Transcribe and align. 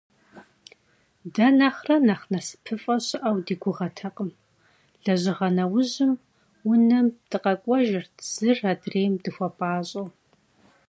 Дэ 1.33 1.47
нэхърэ 1.57 1.95
нэхъ 2.07 2.25
насыпыфӀэ 2.31 2.95
щыӀэу 3.05 3.37
ди 3.45 3.55
гугъэтэкъым: 3.61 4.29
лэжьыгъэ 5.03 5.47
нэужьым 5.55 6.11
унэм 6.71 7.07
дыкъэкӀуэжырт, 7.29 8.15
зыр 8.31 8.59
адрейм 8.71 9.13
дыхуэпӀащӀэу. 9.23 10.07